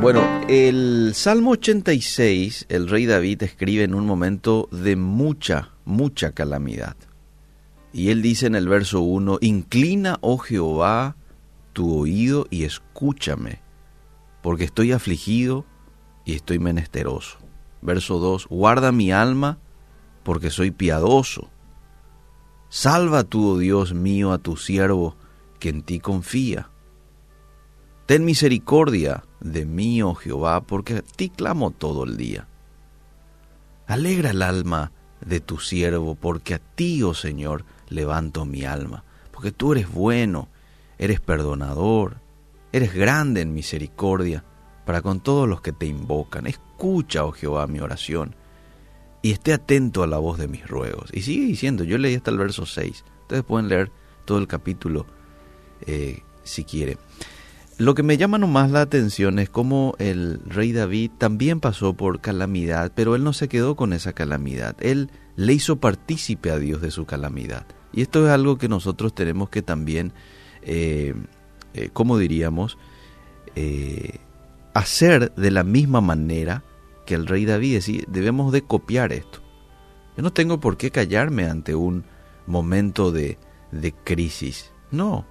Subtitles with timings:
[0.00, 6.96] Bueno, el Salmo 86, el rey David escribe en un momento de mucha, mucha calamidad.
[7.94, 11.16] Y él dice en el verso 1, Inclina, oh Jehová,
[11.72, 13.62] tu oído y escúchame,
[14.42, 15.64] porque estoy afligido
[16.26, 17.38] y estoy menesteroso.
[17.80, 19.58] Verso 2, Guarda mi alma,
[20.22, 21.50] porque soy piadoso.
[22.68, 25.16] Salva tú, oh Dios mío, a tu siervo,
[25.58, 26.70] que en ti confía.
[28.06, 32.46] Ten misericordia de mí, oh Jehová, porque a ti clamo todo el día.
[33.86, 39.52] Alegra el alma de tu siervo, porque a ti, oh Señor, levanto mi alma, porque
[39.52, 40.48] tú eres bueno,
[40.98, 42.18] eres perdonador,
[42.72, 44.44] eres grande en misericordia
[44.84, 46.46] para con todos los que te invocan.
[46.46, 48.34] Escucha, oh Jehová, mi oración
[49.26, 51.10] y esté atento a la voz de mis ruegos.
[51.12, 53.90] Y sigue diciendo, yo leí hasta el verso 6, ustedes pueden leer
[54.24, 55.04] todo el capítulo
[55.84, 56.96] eh, si quiere.
[57.78, 62.22] Lo que me llama nomás la atención es cómo el rey David también pasó por
[62.22, 64.76] calamidad, pero él no se quedó con esa calamidad.
[64.80, 67.66] Él le hizo partícipe a Dios de su calamidad.
[67.92, 70.14] Y esto es algo que nosotros tenemos que también,
[70.62, 71.14] eh,
[71.74, 72.78] eh ¿cómo diríamos?
[73.56, 74.20] Eh,
[74.72, 76.64] hacer de la misma manera
[77.04, 77.76] que el rey David.
[77.76, 79.42] Es debemos de copiar esto.
[80.16, 82.04] Yo no tengo por qué callarme ante un
[82.46, 83.38] momento de,
[83.70, 84.72] de crisis.
[84.90, 85.26] No,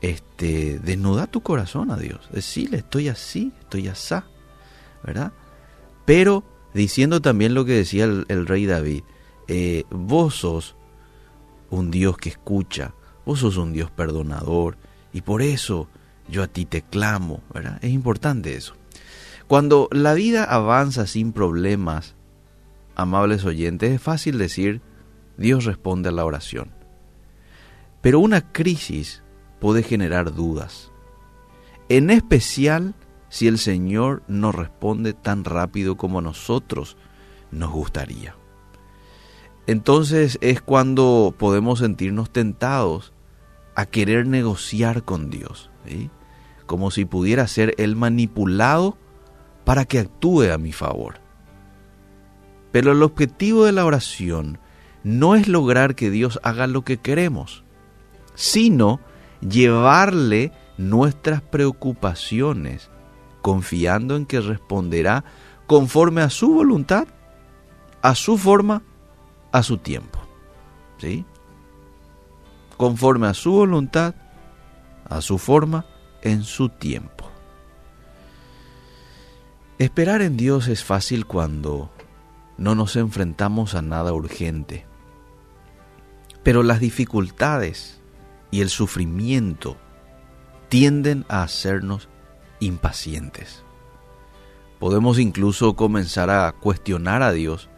[0.00, 2.28] este, desnuda tu corazón a Dios.
[2.32, 4.24] Decirle, estoy así, estoy asá,
[5.04, 5.32] ¿verdad?
[6.04, 9.02] Pero diciendo también lo que decía el, rey David,
[9.48, 10.76] eh, vos sos
[11.70, 14.76] un Dios que escucha, vos sos un Dios perdonador,
[15.12, 15.88] y por eso
[16.28, 17.78] yo a ti te clamo, ¿verdad?
[17.82, 18.74] Es importante eso.
[19.46, 22.14] Cuando la vida avanza sin problemas,
[22.94, 24.80] amables oyentes, es fácil decir,
[25.36, 26.70] Dios responde a la oración.
[28.00, 29.22] Pero una crisis
[29.60, 30.90] puede generar dudas.
[31.88, 32.94] En especial
[33.28, 36.96] si el Señor no responde tan rápido como nosotros
[37.50, 38.34] nos gustaría.
[39.66, 43.12] Entonces es cuando podemos sentirnos tentados
[43.76, 45.70] a querer negociar con Dios,
[46.66, 48.96] como si pudiera ser Él manipulado
[49.64, 51.20] para que actúe a mi favor.
[52.72, 54.58] Pero el objetivo de la oración
[55.02, 57.64] no es lograr que Dios haga lo que queremos,
[58.34, 59.00] sino
[59.40, 62.90] llevarle nuestras preocupaciones,
[63.42, 65.24] confiando en que responderá
[65.66, 67.08] conforme a su voluntad,
[68.02, 68.82] a su forma,
[69.52, 70.18] a su tiempo.
[70.98, 71.24] ¿Sí?
[72.76, 74.14] Conforme a su voluntad,
[75.08, 75.86] a su forma,
[76.22, 77.30] en su tiempo.
[79.78, 81.90] Esperar en Dios es fácil cuando
[82.58, 84.84] no nos enfrentamos a nada urgente.
[86.42, 87.99] Pero las dificultades
[88.50, 89.76] y el sufrimiento
[90.68, 92.08] tienden a hacernos
[92.60, 93.64] impacientes.
[94.78, 97.68] Podemos incluso comenzar a cuestionar a Dios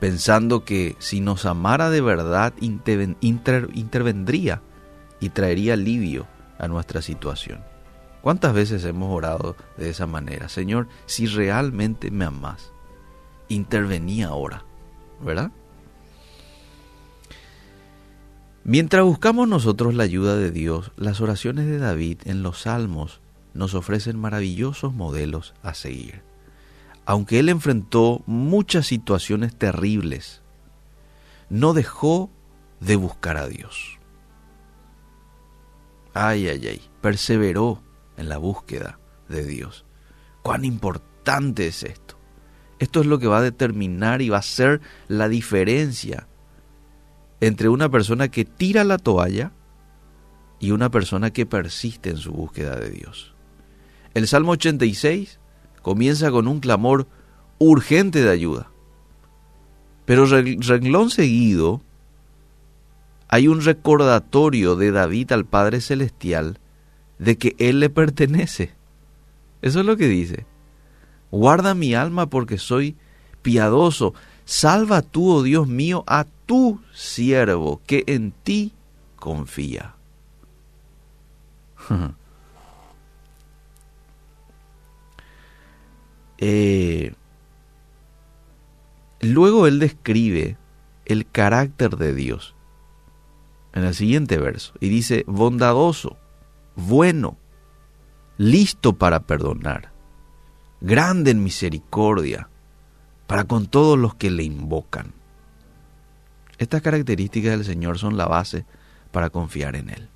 [0.00, 4.62] pensando que si nos amara de verdad intervendría
[5.20, 6.26] y traería alivio
[6.58, 7.64] a nuestra situación.
[8.22, 10.48] ¿Cuántas veces hemos orado de esa manera?
[10.48, 12.72] Señor, si realmente me amas,
[13.48, 14.64] intervení ahora,
[15.20, 15.50] ¿verdad?
[18.64, 23.20] Mientras buscamos nosotros la ayuda de Dios, las oraciones de David en los salmos
[23.54, 26.22] nos ofrecen maravillosos modelos a seguir.
[27.06, 30.42] Aunque él enfrentó muchas situaciones terribles,
[31.48, 32.30] no dejó
[32.80, 33.98] de buscar a Dios.
[36.12, 37.82] Ay, ay, ay, perseveró
[38.16, 38.98] en la búsqueda
[39.28, 39.86] de Dios.
[40.42, 42.16] Cuán importante es esto.
[42.78, 46.28] Esto es lo que va a determinar y va a ser la diferencia
[47.40, 49.52] entre una persona que tira la toalla
[50.60, 53.34] y una persona que persiste en su búsqueda de Dios.
[54.14, 55.38] El Salmo 86
[55.82, 57.06] comienza con un clamor
[57.58, 58.70] urgente de ayuda.
[60.04, 61.82] Pero renglón seguido
[63.28, 66.58] hay un recordatorio de David al Padre Celestial
[67.18, 68.72] de que Él le pertenece.
[69.60, 70.46] Eso es lo que dice.
[71.30, 72.96] Guarda mi alma porque soy
[73.42, 74.14] piadoso.
[74.46, 78.72] Salva tú, oh Dios mío, a tu siervo que en ti
[79.16, 79.94] confía.
[86.40, 87.14] Eh,
[89.18, 90.56] luego él describe
[91.04, 92.54] el carácter de Dios
[93.72, 96.16] en el siguiente verso y dice, bondadoso,
[96.76, 97.36] bueno,
[98.36, 99.90] listo para perdonar,
[100.80, 102.48] grande en misericordia,
[103.26, 105.17] para con todos los que le invocan.
[106.58, 108.64] Estas características del Señor son la base
[109.10, 110.08] para confiar en Él.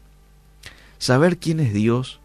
[0.98, 2.20] Saber quién es Dios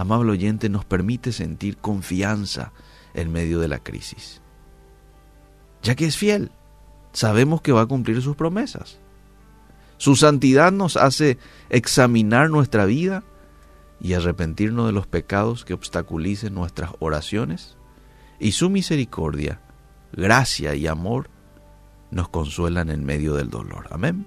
[0.00, 2.72] amable oyente, nos permite sentir confianza
[3.14, 4.40] en medio de la crisis.
[5.82, 6.50] Ya que es fiel,
[7.12, 8.98] sabemos que va a cumplir sus promesas.
[9.98, 11.38] Su santidad nos hace
[11.68, 13.22] examinar nuestra vida
[14.00, 17.76] y arrepentirnos de los pecados que obstaculicen nuestras oraciones.
[18.38, 19.60] Y su misericordia,
[20.12, 21.28] gracia y amor
[22.10, 23.88] nos consuelan en medio del dolor.
[23.90, 24.26] Amén.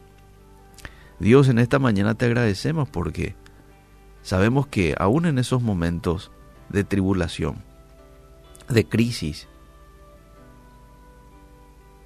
[1.20, 3.36] Dios, en esta mañana te agradecemos porque
[4.22, 6.32] sabemos que aún en esos momentos
[6.70, 7.64] de tribulación,
[8.68, 9.48] de crisis,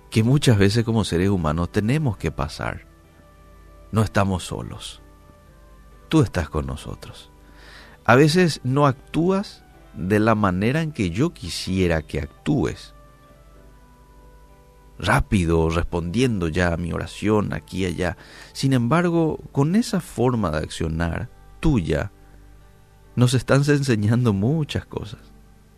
[0.10, 2.88] que muchas veces como seres humanos tenemos que pasar,
[3.92, 5.02] no estamos solos.
[6.10, 7.32] Tú estás con nosotros.
[8.06, 9.64] A veces no actúas
[9.94, 12.94] de la manera en que yo quisiera que actúes.
[15.00, 18.18] Rápido, respondiendo ya a mi oración aquí y allá.
[18.54, 21.30] Sin embargo, con esa forma de accionar
[21.60, 22.12] tuya,
[23.16, 25.20] nos están enseñando muchas cosas.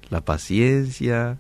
[0.10, 1.38] La paciencia.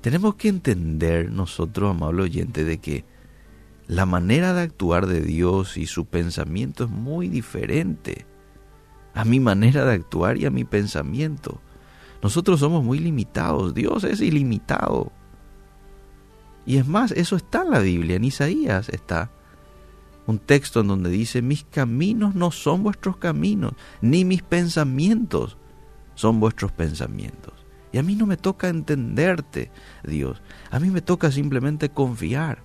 [0.00, 3.04] Tenemos que entender nosotros, amable oyente, de que
[3.86, 8.26] la manera de actuar de Dios y su pensamiento es muy diferente
[9.12, 11.60] a mi manera de actuar y a mi pensamiento.
[12.22, 15.12] Nosotros somos muy limitados, Dios es ilimitado.
[16.66, 19.30] Y es más, eso está en la Biblia, en Isaías está
[20.26, 25.58] un texto en donde dice, mis caminos no son vuestros caminos, ni mis pensamientos
[26.14, 27.52] son vuestros pensamientos.
[27.92, 29.70] Y a mí no me toca entenderte,
[30.02, 32.58] Dios, a mí me toca simplemente confiar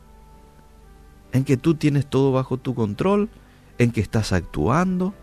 [1.34, 3.30] en que tú tienes todo bajo tu control,
[3.78, 5.14] en que estás actuando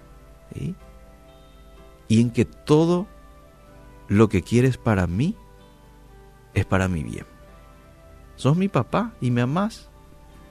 [2.08, 3.06] y en que todo
[4.08, 5.34] lo que quieres para mí
[6.54, 7.35] es para mi bien.
[8.36, 9.88] Sos mi papá y me amás.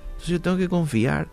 [0.08, 1.28] Entonces yo tengo que confiar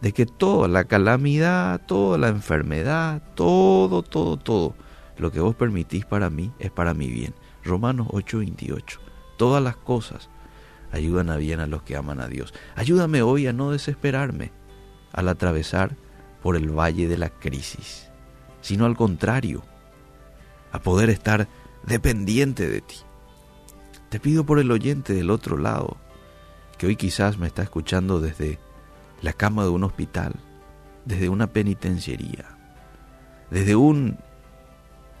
[0.00, 4.74] de que toda la calamidad, toda la enfermedad, todo, todo, todo,
[5.16, 7.34] lo que vos permitís para mí es para mi bien.
[7.64, 8.98] Romanos 8:28.
[9.36, 10.28] Todas las cosas
[10.92, 12.54] ayudan a bien a los que aman a Dios.
[12.74, 14.52] Ayúdame hoy a no desesperarme
[15.12, 15.96] al atravesar
[16.42, 18.08] por el valle de la crisis,
[18.60, 19.62] sino al contrario,
[20.72, 21.48] a poder estar
[21.86, 22.96] dependiente de ti.
[24.08, 25.96] Te pido por el oyente del otro lado,
[26.78, 28.58] que hoy quizás me está escuchando desde
[29.22, 30.34] la cama de un hospital,
[31.04, 32.56] desde una penitenciaría,
[33.50, 34.18] desde un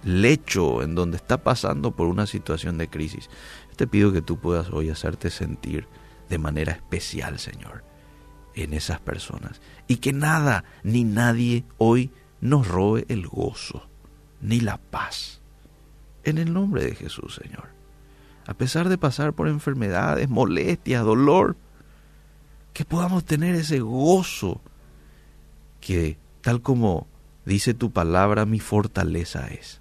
[0.04, 3.28] lecho en donde está pasando por una situación de crisis.
[3.76, 5.88] Te pido que tú puedas hoy hacerte sentir
[6.28, 7.84] de manera especial, Señor,
[8.54, 9.60] en esas personas.
[9.88, 13.88] Y que nada ni nadie hoy nos robe el gozo
[14.40, 15.40] ni la paz.
[16.24, 17.68] En el nombre de Jesús, Señor.
[18.46, 21.56] A pesar de pasar por enfermedades, molestias, dolor,
[22.72, 24.60] que podamos tener ese gozo
[25.80, 27.06] que, tal como
[27.44, 29.80] dice tu palabra, mi fortaleza es.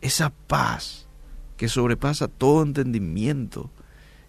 [0.00, 1.08] Esa paz
[1.56, 3.70] que sobrepasa todo entendimiento,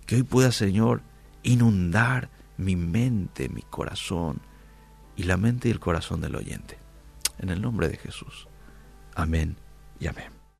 [0.05, 1.01] que hoy pueda, Señor,
[1.43, 4.41] inundar mi mente, mi corazón
[5.15, 6.77] y la mente y el corazón del oyente.
[7.39, 8.47] En el nombre de Jesús.
[9.13, 9.57] Amén
[9.99, 10.36] y amén.